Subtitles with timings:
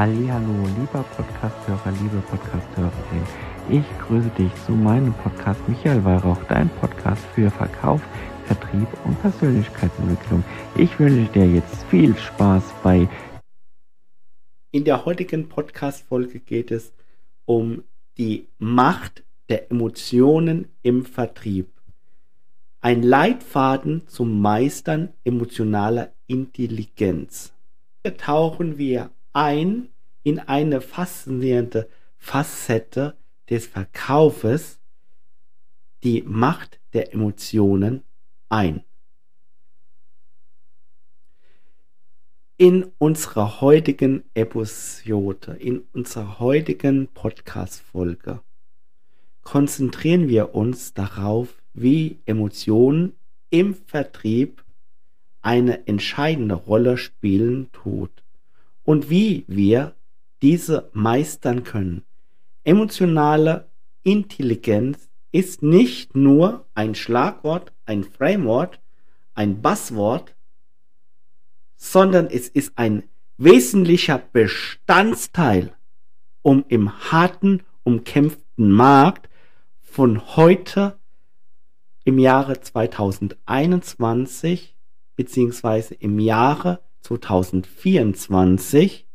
[0.00, 3.22] Hallo, lieber Podcasthörer, liebe Podcasthörerin.
[3.68, 8.00] Ich grüße dich zu meinem Podcast Michael Weihrauch, dein Podcast für Verkauf,
[8.46, 10.42] Vertrieb und Persönlichkeitsentwicklung.
[10.74, 13.10] Ich wünsche dir jetzt viel Spaß bei.
[14.70, 16.94] In der heutigen Podcast-Folge geht es
[17.44, 17.82] um
[18.16, 21.68] die Macht der Emotionen im Vertrieb.
[22.80, 27.52] Ein Leitfaden zum Meistern emotionaler Intelligenz.
[28.02, 29.88] Hier tauchen wir ein
[30.22, 33.16] in eine faszinierende Facette
[33.48, 34.78] des Verkaufes,
[36.02, 38.02] die Macht der Emotionen
[38.48, 38.84] ein.
[42.56, 48.40] In unserer heutigen Episode, in unserer heutigen Podcast-Folge
[49.42, 53.14] konzentrieren wir uns darauf, wie Emotionen
[53.48, 54.62] im Vertrieb
[55.40, 58.19] eine entscheidende Rolle spielen tut
[58.84, 59.94] und wie wir
[60.42, 62.04] diese meistern können.
[62.64, 63.70] Emotionale
[64.02, 68.78] Intelligenz ist nicht nur ein Schlagwort, ein Framework,
[69.34, 70.34] ein Buzzword,
[71.76, 73.04] sondern es ist ein
[73.38, 75.72] wesentlicher Bestandteil,
[76.42, 79.30] um im harten, umkämpften Markt
[79.80, 80.98] von heute
[82.04, 84.76] im Jahre 2021
[85.16, 89.06] beziehungsweise im Jahre 2024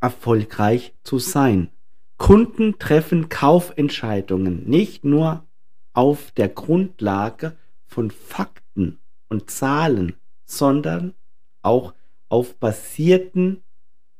[0.00, 1.70] erfolgreich zu sein.
[2.16, 5.44] Kunden treffen Kaufentscheidungen nicht nur
[5.92, 8.98] auf der Grundlage von Fakten
[9.28, 11.14] und Zahlen, sondern
[11.62, 11.94] auch
[12.28, 13.62] auf basierten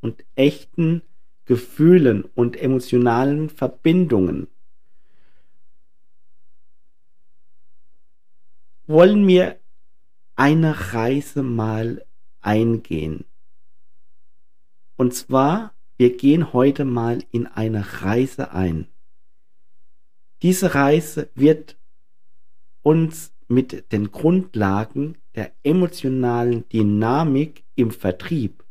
[0.01, 1.03] und echten
[1.45, 4.49] Gefühlen und emotionalen Verbindungen.
[8.87, 9.59] Wollen wir
[10.43, 12.05] eine Reise mal
[12.41, 13.27] eingehen.
[14.97, 18.89] Und zwar, wir gehen heute mal in eine Reise ein.
[20.43, 21.77] Diese Reise wird
[22.83, 28.65] uns mit den Grundlagen der emotionalen Dynamik im Vertrieb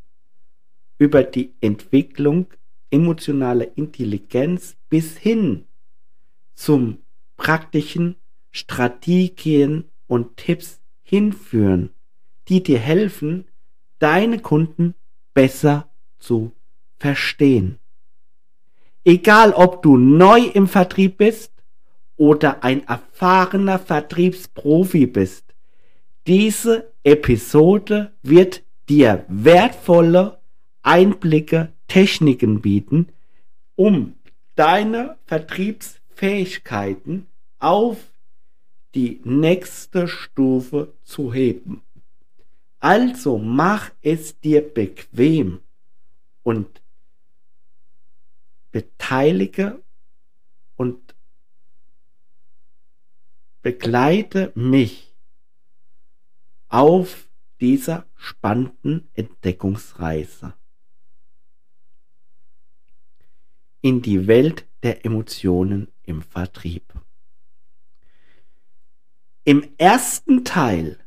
[0.98, 2.48] über die Entwicklung
[2.90, 5.68] emotionaler Intelligenz bis hin
[6.54, 6.98] zum
[7.38, 8.18] praktischen
[8.52, 10.81] Strategien und Tipps
[11.12, 11.92] hinführen,
[12.48, 13.46] die dir helfen,
[14.00, 14.96] deine Kunden
[15.34, 15.90] besser
[16.20, 16.54] zu
[17.00, 17.80] verstehen.
[19.04, 21.52] Egal ob du neu im Vertrieb bist
[22.16, 25.54] oder ein erfahrener Vertriebsprofi bist,
[26.28, 30.40] diese Episode wird dir wertvolle
[30.82, 33.10] Einblicke, Techniken bieten,
[33.76, 34.16] um
[34.56, 37.28] deine Vertriebsfähigkeiten
[37.60, 37.98] auf
[38.96, 41.82] die nächste Stufe zu heben.
[42.80, 45.62] Also mach es dir bequem
[46.44, 46.82] und
[48.72, 49.82] beteilige
[50.76, 51.16] und
[53.62, 55.14] begleite mich
[56.70, 60.54] auf dieser spannenden Entdeckungsreise
[63.82, 66.94] in die Welt der Emotionen im Vertrieb.
[69.44, 71.00] Im ersten Teil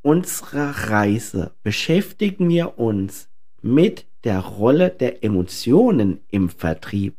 [0.00, 3.28] unserer Reise beschäftigen wir uns
[3.60, 7.16] mit der Rolle der Emotionen im Vertrieb.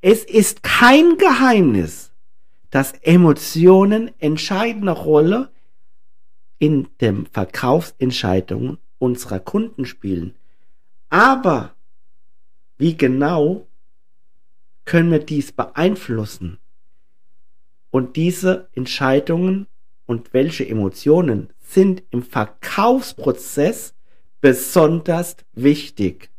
[0.00, 2.10] Es ist kein Geheimnis,
[2.70, 5.50] dass Emotionen entscheidende Rolle
[6.58, 10.34] in den Verkaufsentscheidungen unserer Kunden spielen.
[11.10, 11.76] Aber
[12.76, 13.68] wie genau
[14.84, 16.58] können wir dies beeinflussen?
[17.90, 19.66] Und diese Entscheidungen
[20.06, 23.94] und welche Emotionen sind im Verkaufsprozess
[24.40, 26.30] besonders wichtig.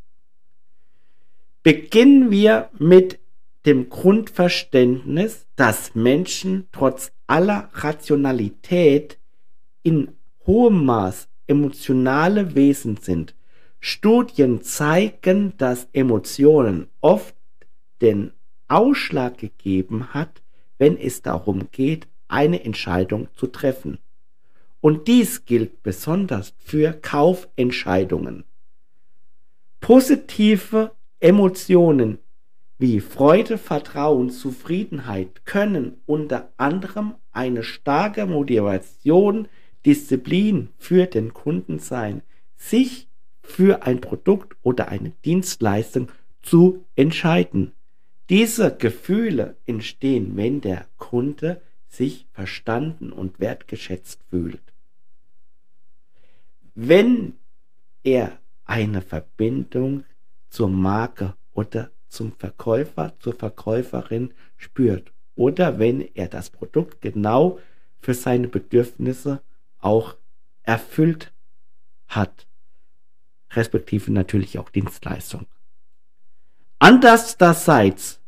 [1.64, 3.20] Beginnen wir mit
[3.66, 9.20] dem Grundverständnis, dass Menschen trotz aller Rationalität
[9.84, 10.14] in
[10.48, 13.36] hohem Maß emotionale Wesen sind.
[13.80, 17.36] Studien zeigen, dass Emotionen oft
[18.02, 18.32] den
[18.68, 20.42] Ausschlag gegeben hat,
[20.80, 24.00] wenn es darum geht, eine Entscheidung zu treffen.
[24.82, 28.46] Und dies gilt besonders für Kaufentscheidungen.
[29.80, 32.20] Positive Emotionen
[32.78, 39.50] wie Freude, Vertrauen, Zufriedenheit können unter anderem eine starke Motivation,
[39.86, 42.22] Disziplin für den Kunden sein,
[42.56, 43.10] sich
[43.42, 46.08] für ein Produkt oder eine Dienstleistung
[46.42, 47.74] zu entscheiden.
[48.30, 54.62] Diese Gefühle entstehen, wenn der Kunde sich verstanden und wertgeschätzt fühlt.
[56.76, 57.34] Wenn
[58.04, 60.04] er eine Verbindung
[60.50, 67.60] zur Marke oder zum Verkäufer, zur Verkäuferin spürt oder wenn er das Produkt genau
[68.00, 69.42] für seine Bedürfnisse
[69.80, 70.16] auch
[70.62, 71.34] erfüllt
[72.08, 72.46] hat,
[73.52, 75.48] respektive natürlich auch Dienstleistung.
[76.78, 78.19] Andererseits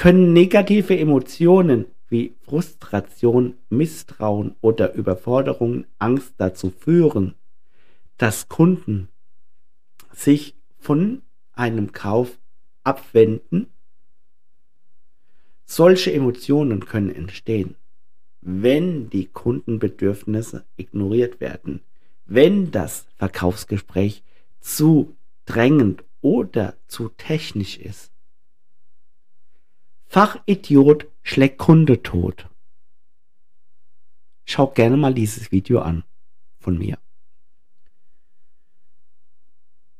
[0.00, 7.34] können negative Emotionen wie Frustration, Misstrauen oder Überforderung, Angst dazu führen,
[8.16, 9.10] dass Kunden
[10.10, 11.20] sich von
[11.52, 12.38] einem Kauf
[12.82, 13.66] abwenden.
[15.66, 17.76] Solche Emotionen können entstehen,
[18.40, 21.82] wenn die Kundenbedürfnisse ignoriert werden,
[22.24, 24.22] wenn das Verkaufsgespräch
[24.60, 25.14] zu
[25.44, 28.09] drängend oder zu technisch ist.
[30.10, 32.48] Fachidiot schlägt Kunde tot.
[34.44, 36.02] Schau gerne mal dieses Video an
[36.58, 36.98] von mir.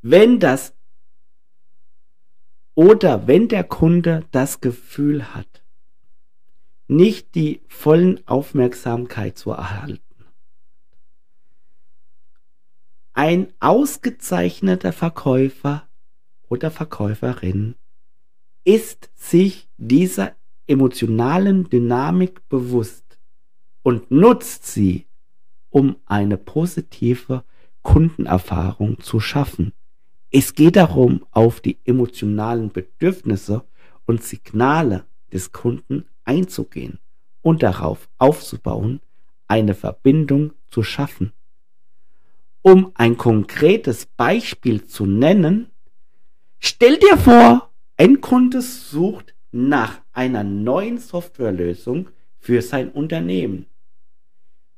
[0.01, 0.73] Wenn das
[2.75, 5.63] oder wenn der Kunde das Gefühl hat,
[6.89, 10.25] nicht die vollen Aufmerksamkeit zu erhalten.
[13.13, 15.87] Ein ausgezeichneter Verkäufer
[16.49, 17.75] oder Verkäuferin
[18.63, 20.35] ist sich dieser
[20.67, 23.17] emotionalen Dynamik bewusst
[23.83, 25.07] und nutzt sie,
[25.69, 27.43] um eine positive
[27.81, 29.73] Kundenerfahrung zu schaffen.
[30.31, 33.63] Es geht darum, auf die emotionalen Bedürfnisse
[34.05, 36.99] und Signale des Kunden einzugehen
[37.41, 39.01] und darauf aufzubauen,
[39.47, 41.33] eine Verbindung zu schaffen.
[42.61, 45.71] Um ein konkretes Beispiel zu nennen,
[46.59, 47.70] stell dir vor,
[48.01, 52.09] ein Kunde sucht nach einer neuen Softwarelösung
[52.39, 53.67] für sein Unternehmen.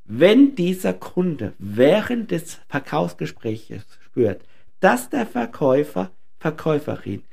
[0.03, 4.43] Wenn dieser Kunde während des Verkaufsgesprächs spürt,
[4.81, 7.23] dass der Verkäufer, Verkäuferin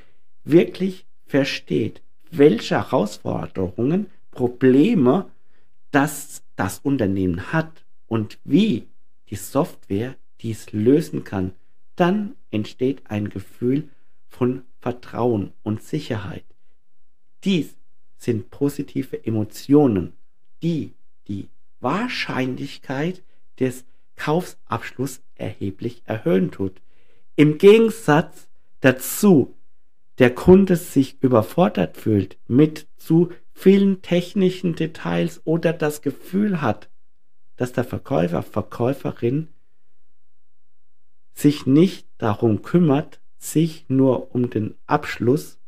[0.44, 5.26] wirklich versteht, welche Herausforderungen, Probleme
[5.90, 8.86] das das Unternehmen hat und wie
[9.28, 11.50] die Software dies lösen kann,
[11.96, 13.88] dann entsteht ein Gefühl
[14.28, 16.44] von Vertrauen und Sicherheit.
[17.44, 17.76] Dies
[18.16, 20.14] sind positive Emotionen,
[20.62, 20.94] die
[21.28, 21.48] die
[21.80, 23.22] Wahrscheinlichkeit
[23.58, 23.84] des
[24.16, 26.82] Kaufsabschlusses erheblich erhöhen tut.
[27.36, 28.48] Im Gegensatz
[28.80, 29.54] dazu,
[30.18, 36.90] der Kunde sich überfordert fühlt mit zu vielen technischen Details oder das Gefühl hat,
[37.56, 39.48] dass der Verkäufer, Verkäuferin
[41.32, 45.58] sich nicht darum kümmert, sich nur um den Abschluss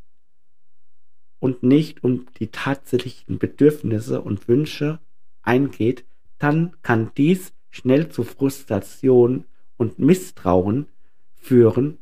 [1.41, 5.01] und nicht um die tatsächlichen Bedürfnisse und Wünsche
[5.43, 6.05] eingeht,
[6.39, 9.47] dann kann dies schnell zu Frustration
[9.79, 10.87] und Misstrauen
[11.35, 11.99] führen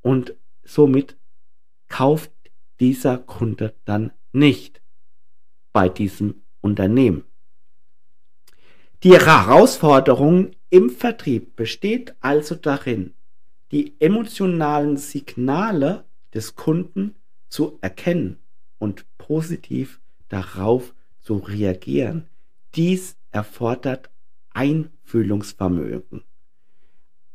[0.00, 1.16] und somit
[1.88, 2.30] kauft
[2.78, 4.80] dieser Kunde dann nicht
[5.72, 7.24] bei diesem Unternehmen.
[9.02, 13.15] Die Herausforderung im Vertrieb besteht also darin,
[13.72, 17.14] die emotionalen Signale des Kunden
[17.48, 18.38] zu erkennen
[18.78, 22.28] und positiv darauf zu reagieren.
[22.74, 24.10] Dies erfordert
[24.50, 26.22] Einfühlungsvermögen.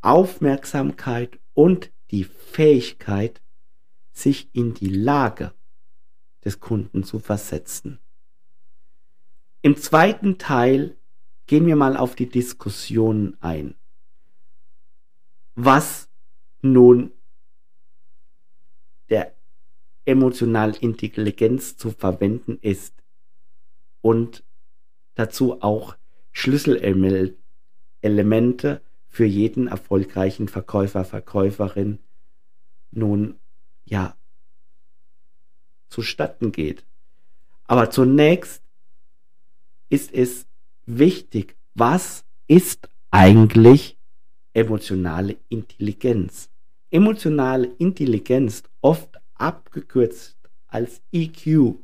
[0.02, 3.42] Aufmerksamkeit und die Fähigkeit,
[4.12, 5.54] sich in die Lage
[6.44, 8.00] des Kunden zu versetzen.
[9.62, 10.98] Im zweiten Teil
[11.46, 13.76] gehen wir mal auf die Diskussion ein.
[15.56, 16.11] Was
[16.64, 17.12] nun
[19.10, 19.34] der
[20.06, 22.94] emotionalen Intelligenz zu verwenden ist
[24.02, 24.44] und
[25.16, 25.96] dazu auch
[26.32, 32.00] Schlüsselelemente für jeden erfolgreichen Verkäufer, Verkäuferin
[32.92, 33.40] nun
[33.86, 34.16] ja
[35.90, 36.86] zustatten geht.
[37.66, 38.62] Aber zunächst
[39.90, 40.46] ist es
[40.86, 43.98] wichtig, was ist eigentlich
[44.54, 46.51] emotionale Intelligenz?
[46.94, 51.76] Emotionale Intelligenz, oft abgekürzt als EQ,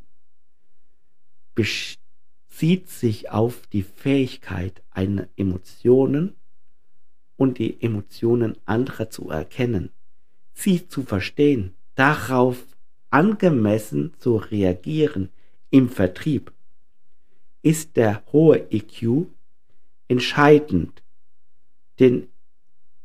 [1.56, 6.36] bezieht sich auf die Fähigkeit, eine Emotionen
[7.38, 9.92] und die Emotionen anderer zu erkennen,
[10.54, 12.66] sie zu verstehen, darauf
[13.10, 15.30] angemessen zu reagieren
[15.70, 16.52] im Vertrieb.
[17.62, 19.28] Ist der hohe EQ
[20.10, 21.02] entscheidend,
[22.00, 22.28] denn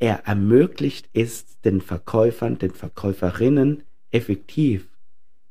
[0.02, 4.88] er ermöglicht es den Verkäufern, den Verkäuferinnen effektiv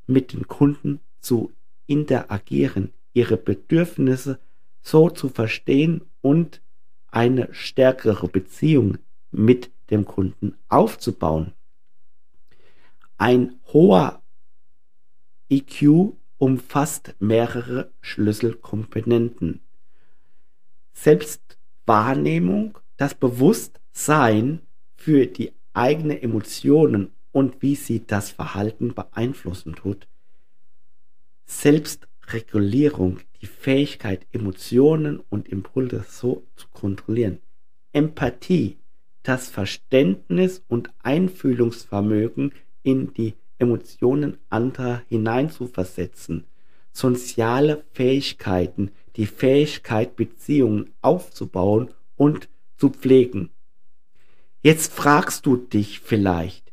[0.08, 1.54] mit den Kunden zu
[1.88, 4.42] interagieren, ihre Bedürfnisse
[4.82, 6.62] so zu verstehen und
[7.08, 8.98] eine stärkere Beziehung
[9.32, 11.54] mit dem Kunden aufzubauen.
[13.18, 14.22] Ein hoher
[15.50, 19.62] EQ umfasst mehrere Schlüsselkomponenten.
[20.92, 23.16] Selbstwahrnehmung, das
[23.92, 24.62] Bewusstsein
[24.96, 30.08] für die eigenen Emotionen und wie sie das Verhalten beeinflussen tut.
[31.46, 37.40] Selbstregulierung, die Fähigkeit, Emotionen und Impulse so zu kontrollieren.
[37.92, 38.78] Empathie,
[39.24, 46.46] das Verständnis und Einfühlungsvermögen in die Emotionen anderer hineinzuversetzen.
[46.94, 53.52] Soziale Fähigkeiten, die Fähigkeit, Beziehungen aufzubauen und zu pflegen.
[54.64, 56.72] Jetzt fragst du dich vielleicht,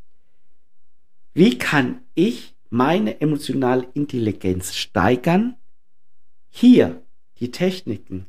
[1.32, 5.56] wie kann ich meine emotionale Intelligenz steigern?
[6.50, 7.02] Hier
[7.40, 8.26] die Techniken.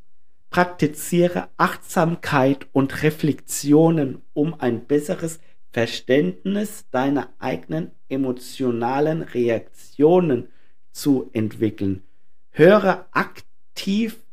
[0.50, 10.48] Praktiziere Achtsamkeit und Reflexionen, um ein besseres Verständnis deiner eigenen emotionalen Reaktionen
[10.92, 12.04] zu entwickeln.
[12.52, 14.24] Höre aktiv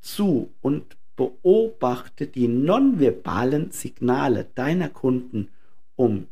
[0.00, 5.48] zu und beobachte die nonverbalen Signale deiner Kunden,
[5.96, 6.28] um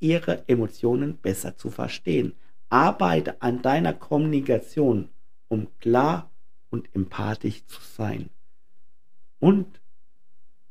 [0.00, 2.32] ihre Emotionen besser zu verstehen.
[2.70, 5.10] Arbeite an deiner Kommunikation,
[5.48, 6.30] um klar
[6.70, 8.30] und empathisch zu sein.
[9.38, 9.80] Und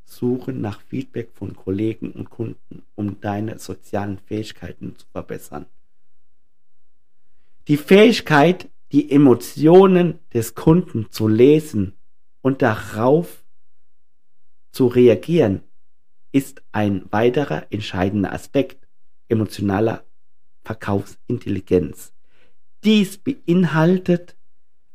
[0.06, 5.68] suche nach Feedback von Kollegen und Kunden, um deine sozialen Fähigkeiten zu verbessern.
[7.68, 11.99] Die Fähigkeit, die Emotionen des Kunden zu lesen
[12.42, 13.44] und darauf
[14.72, 15.62] zu reagieren,
[16.32, 18.88] ist ein weiterer entscheidender Aspekt
[19.28, 20.04] emotionaler
[20.64, 22.14] Verkaufsintelligenz.
[22.84, 24.36] Dies beinhaltet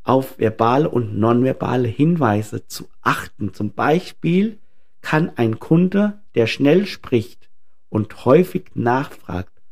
[0.04, 3.52] auf verbale und nonverbale Hinweise zu achten.
[3.52, 4.58] Zum Beispiel
[5.00, 7.50] kann ein Kunde, der schnell spricht
[7.88, 9.62] und häufig nachfragt,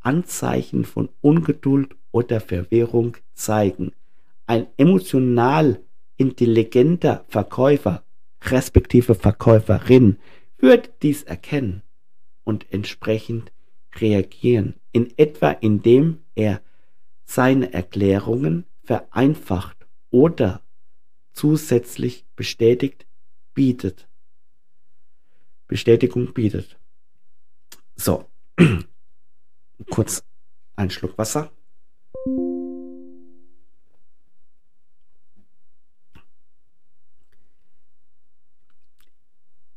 [0.00, 3.92] Anzeichen von Ungeduld oder Verwirrung zeigen.
[4.46, 5.80] Ein emotional
[6.16, 8.04] intelligenter Verkäufer,
[8.42, 10.18] respektive Verkäuferin,
[10.58, 11.82] wird dies erkennen
[12.44, 13.52] und entsprechend
[13.96, 16.60] reagieren, in etwa indem er
[17.24, 20.62] seine Erklärungen vereinfacht oder
[21.32, 23.06] zusätzlich bestätigt
[23.52, 24.08] bietet.
[25.66, 26.78] Bestätigung bietet.
[27.96, 28.30] So,
[29.90, 30.22] kurz
[30.76, 31.50] ein Schluck Wasser.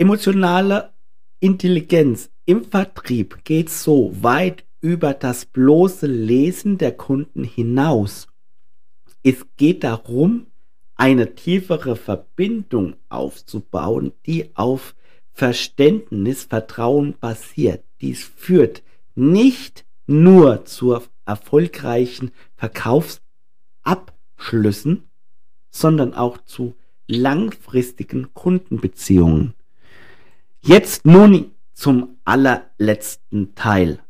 [0.01, 0.94] Emotionale
[1.41, 8.29] Intelligenz im Vertrieb geht so weit über das bloße Lesen der Kunden hinaus.
[9.24, 10.48] Es geht darum,
[10.96, 14.96] eine tiefere Verbindung aufzubauen, die auf
[15.34, 17.84] Verständnis, Vertrauen basiert.
[18.00, 18.84] Dies führt
[19.15, 25.10] nicht nur zu erfolgreichen Verkaufsabschlüssen,
[25.70, 26.75] sondern auch zu
[27.06, 29.56] langfristigen Kundenbeziehungen.
[30.62, 34.04] Jetzt nun zum allerletzten Teil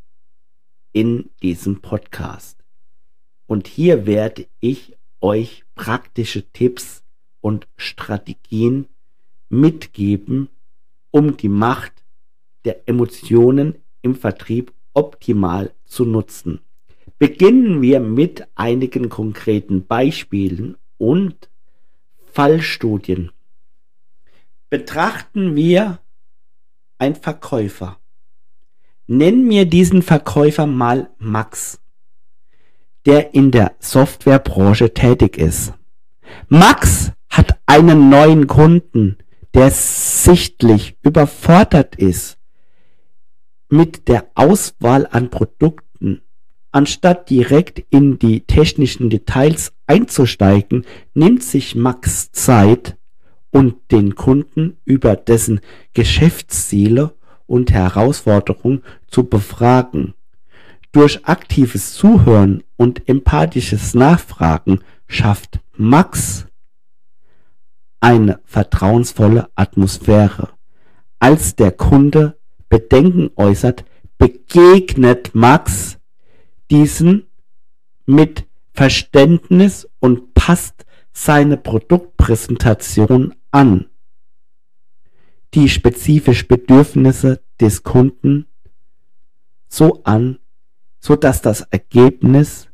[0.92, 2.58] in diesem Podcast.
[3.46, 7.04] Und hier werde ich euch praktische Tipps
[7.40, 8.88] und Strategien
[9.50, 10.50] mitgeben,
[11.12, 11.94] um die Macht
[12.66, 16.62] der Emotionen im Vertrieb optimal zu nutzen.
[17.20, 21.48] Beginnen wir mit einigen konkreten Beispielen und
[22.32, 23.32] Fallstudien.
[24.72, 26.00] Betrachten wir
[27.00, 27.98] ein Verkäufer.
[29.08, 31.80] Nenn mir diesen Verkäufer mal Max,
[33.06, 35.74] der in der Softwarebranche tätig ist.
[36.48, 39.18] Max hat einen neuen Kunden,
[39.56, 42.40] der sichtlich überfordert ist
[43.70, 46.22] mit der Auswahl an Produkten.
[46.72, 52.98] Anstatt direkt in die technischen Details einzusteigen, nimmt sich Max Zeit
[53.52, 55.60] und den Kunden über dessen
[55.94, 57.16] Geschäftsziele
[57.48, 60.14] und Herausforderungen zu befragen.
[60.92, 66.46] Durch aktives Zuhören und empathisches Nachfragen schafft Max
[68.00, 70.50] eine vertrauensvolle Atmosphäre.
[71.20, 72.38] Als der Kunde
[72.70, 73.84] Bedenken äußert,
[74.18, 75.98] begegnet Max
[76.70, 77.28] diesen
[78.06, 83.90] mit Verständnis und passt seine Produktpräsentation an.
[85.54, 88.46] Die spezifischen Bedürfnisse des Kunden
[89.68, 90.40] so an,
[91.00, 92.68] so dass das Ergebnis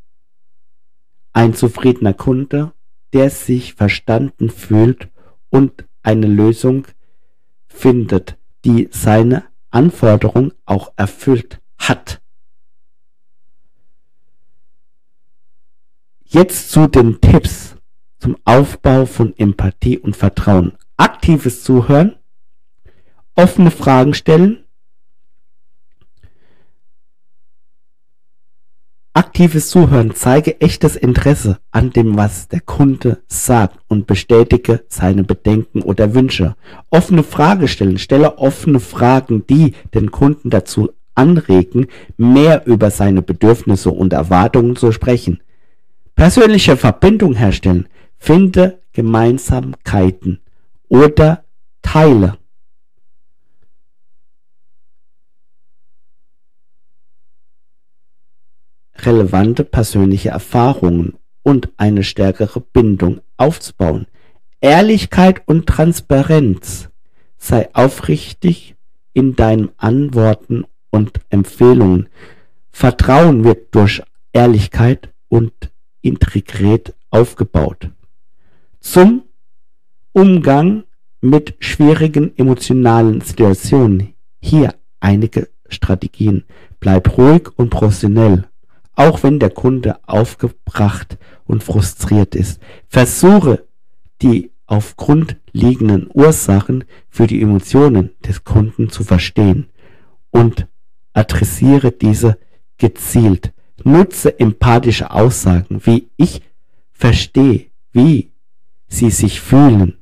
[1.33, 2.73] ein zufriedener Kunde,
[3.13, 5.09] der sich verstanden fühlt
[5.49, 6.87] und eine Lösung
[7.67, 12.21] findet, die seine Anforderung auch erfüllt hat.
[16.23, 17.74] Jetzt zu den Tipps
[18.25, 20.71] zum Aufbau von Empathie und Vertrauen.
[20.97, 22.15] Aktives Zuhören,
[23.35, 24.63] offene Fragen stellen,
[29.13, 35.83] Aktives Zuhören zeige echtes Interesse an dem, was der Kunde sagt und bestätige seine Bedenken
[35.83, 36.55] oder Wünsche.
[36.89, 37.99] Offene Frage stellen.
[37.99, 44.91] Stelle offene Fragen, die den Kunden dazu anregen, mehr über seine Bedürfnisse und Erwartungen zu
[44.91, 45.41] sprechen.
[46.15, 47.87] Persönliche Verbindung herstellen.
[48.17, 50.41] Finde Gemeinsamkeiten
[50.89, 51.43] oder
[51.81, 52.37] Teile.
[59.05, 64.07] relevante persönliche Erfahrungen und eine stärkere Bindung aufzubauen.
[64.61, 66.89] Ehrlichkeit und Transparenz.
[67.37, 68.75] Sei aufrichtig
[69.13, 72.09] in deinen Antworten und Empfehlungen.
[72.71, 74.01] Vertrauen wird durch
[74.33, 75.53] Ehrlichkeit und
[76.01, 77.91] Integrität aufgebaut.
[78.85, 79.23] Zum
[80.13, 80.83] Umgang
[81.19, 84.13] mit schwierigen emotionalen Situationen.
[84.39, 86.43] Hier einige Strategien.
[86.79, 88.47] Bleib ruhig und professionell
[88.95, 92.61] auch wenn der Kunde aufgebracht und frustriert ist.
[92.87, 93.65] Versuche
[94.21, 99.69] die aufgrund liegenden Ursachen für die Emotionen des Kunden zu verstehen
[100.31, 100.67] und
[101.13, 102.37] adressiere diese
[102.77, 103.51] gezielt.
[103.83, 106.41] Nutze empathische Aussagen wie ich
[106.93, 108.31] verstehe, wie
[108.95, 109.97] sie sich fühlen.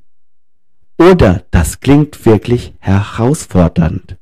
[0.98, 4.16] Oder das klingt wirklich herausfordernd.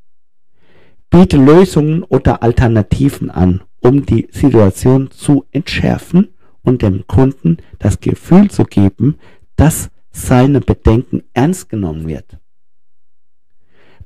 [1.11, 6.29] Biete Lösungen oder Alternativen an um die Situation zu entschärfen
[6.63, 9.19] und dem Kunden das Gefühl zu geben,
[9.57, 12.39] dass seine Bedenken ernst genommen wird.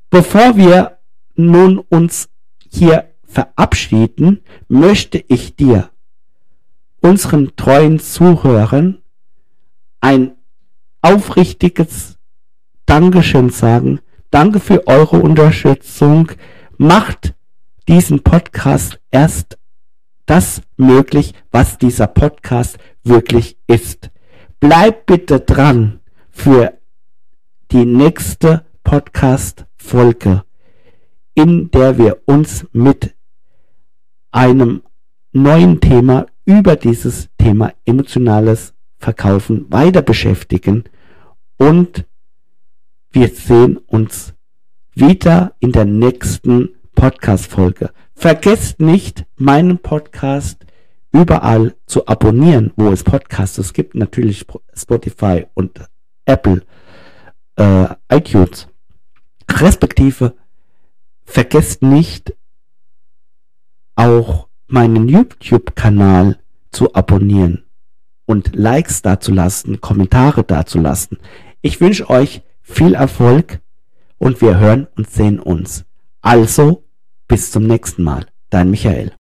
[0.09, 0.99] Bevor wir
[1.35, 2.31] nun uns
[2.71, 5.91] hier verabschieden, möchte ich dir,
[7.01, 9.03] unseren treuen Zuhörern,
[10.01, 10.36] ein
[11.07, 12.19] aufrichtiges
[12.85, 14.01] Dankeschön sagen.
[14.33, 16.33] Danke für eure Unterstützung.
[16.79, 17.35] Macht
[17.87, 19.57] diesen Podcast erst
[20.27, 24.11] das möglich, was dieser Podcast wirklich ist.
[24.59, 26.73] Bleib bitte dran für
[27.71, 30.43] die nächste Podcast-Folge,
[31.35, 33.15] in der wir uns mit
[34.33, 34.83] einem
[35.31, 40.83] neuen Thema über dieses Thema emotionales Verkaufen weiter beschäftigen
[41.59, 42.07] und
[43.13, 44.35] wir sehen uns
[44.95, 47.91] wieder in der nächsten Podcast-Folge.
[48.15, 50.65] Vergesst nicht, meinen Podcast
[51.13, 53.95] überall zu abonnieren, wo es Podcasts gibt.
[53.95, 55.81] Natürlich Spotify und
[56.25, 56.63] Apple,
[57.57, 58.69] äh, iTunes.
[59.51, 60.35] Respektive
[61.25, 62.35] vergesst nicht,
[63.95, 66.39] auch meinen YouTube-Kanal
[66.71, 67.65] zu abonnieren
[68.27, 71.19] und Likes dazulassen, Kommentare dazulassen.
[71.67, 73.59] Ich wünsche euch viel Erfolg
[74.19, 75.85] und wir hören und sehen uns.
[76.21, 76.85] Also
[77.27, 78.25] bis zum nächsten Mal.
[78.51, 79.11] Dein Michael.